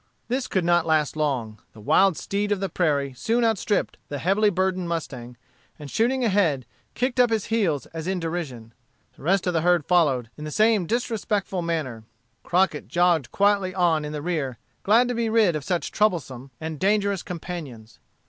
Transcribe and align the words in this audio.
This 0.29 0.47
could 0.47 0.65
not 0.65 0.87
last 0.87 1.15
long. 1.15 1.59
The 1.73 1.79
wild 1.79 2.17
steed 2.17 2.51
of 2.51 2.59
the 2.59 2.69
prairie 2.69 3.13
soon 3.13 3.45
outstripped 3.45 3.97
the 4.09 4.17
heavily 4.17 4.49
burdened 4.49 4.89
mustang, 4.89 5.37
and 5.77 5.91
shooting 5.91 6.25
ahead, 6.25 6.65
kicked 6.95 7.19
up 7.19 7.29
his 7.29 7.45
heels 7.53 7.85
as 7.93 8.07
in 8.07 8.19
derision. 8.19 8.73
The 9.15 9.21
rest 9.21 9.45
of 9.45 9.53
the 9.53 9.61
herd 9.61 9.85
followed, 9.85 10.31
in 10.37 10.43
the 10.43 10.49
same 10.49 10.87
disrespectful 10.87 11.61
manner. 11.61 12.03
Crockett 12.41 12.87
jogged 12.87 13.31
quietly 13.31 13.75
on 13.75 14.03
in 14.03 14.11
the 14.11 14.23
rear, 14.23 14.57
glad 14.81 15.07
to 15.07 15.13
be 15.13 15.29
rid 15.29 15.55
of 15.55 15.63
such 15.63 15.91
troublesome 15.91 16.49
and 16.59 16.79
dangerous 16.79 17.21
companions. 17.21 17.99